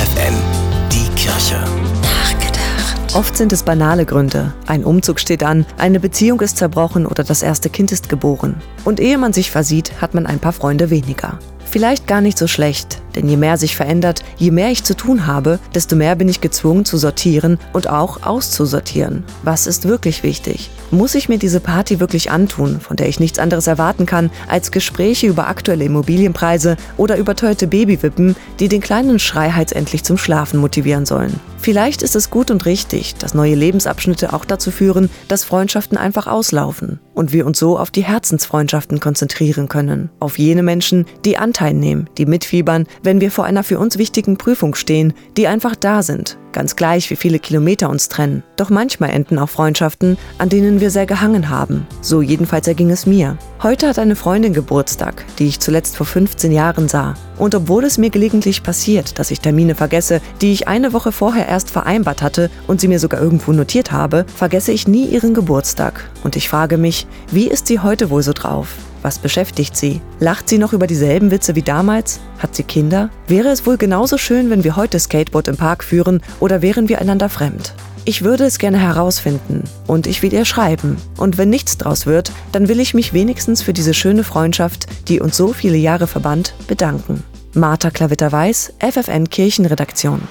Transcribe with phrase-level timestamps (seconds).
[0.00, 0.34] FFN,
[0.90, 1.62] die Kirche.
[2.00, 3.14] Nachgedacht.
[3.14, 4.54] Oft sind es banale Gründe.
[4.66, 8.62] Ein Umzug steht an, eine Beziehung ist zerbrochen oder das erste Kind ist geboren.
[8.86, 11.38] Und ehe man sich versieht, hat man ein paar Freunde weniger.
[11.66, 15.26] Vielleicht gar nicht so schlecht, denn je mehr sich verändert, je mehr ich zu tun
[15.26, 19.24] habe, desto mehr bin ich gezwungen zu sortieren und auch auszusortieren.
[19.42, 20.70] Was ist wirklich wichtig?
[20.90, 24.70] Muss ich mir diese Party wirklich antun, von der ich nichts anderes erwarten kann, als
[24.72, 31.06] Gespräche über aktuelle Immobilienpreise oder überteuerte Babywippen, die den kleinen Schreihals endlich zum Schlafen motivieren
[31.06, 31.38] sollen?
[31.62, 36.26] Vielleicht ist es gut und richtig, dass neue Lebensabschnitte auch dazu führen, dass Freundschaften einfach
[36.26, 40.08] auslaufen und wir uns so auf die Herzensfreundschaften konzentrieren können.
[40.20, 44.36] Auf jene Menschen, die Anteil nehmen, die mitfiebern, wenn wir vor einer für uns wichtigen
[44.36, 48.42] Prüfung stehen, die einfach da sind, ganz gleich wie viele Kilometer uns trennen.
[48.56, 51.86] Doch manchmal enden auch Freundschaften, an denen wir sehr gehangen haben.
[52.00, 53.38] So jedenfalls erging es mir.
[53.62, 57.14] Heute hat eine Freundin Geburtstag, die ich zuletzt vor 15 Jahren sah.
[57.38, 61.48] Und obwohl es mir gelegentlich passiert, dass ich Termine vergesse, die ich eine Woche vorher
[61.48, 66.10] erst vereinbart hatte und sie mir sogar irgendwo notiert habe, vergesse ich nie ihren Geburtstag.
[66.22, 68.68] Und ich frage mich, wie ist sie heute wohl so drauf?
[69.02, 70.00] Was beschäftigt sie?
[70.18, 72.20] Lacht sie noch über dieselben Witze wie damals?
[72.38, 73.10] Hat sie Kinder?
[73.26, 77.00] Wäre es wohl genauso schön, wenn wir heute Skateboard im Park führen oder wären wir
[77.00, 77.74] einander fremd?
[78.04, 80.96] Ich würde es gerne herausfinden und ich will ihr schreiben.
[81.16, 85.20] Und wenn nichts draus wird, dann will ich mich wenigstens für diese schöne Freundschaft, die
[85.20, 87.22] uns so viele Jahre verband, bedanken.
[87.52, 90.22] Martha Klavitter-Weiß, FFN Kirchenredaktion.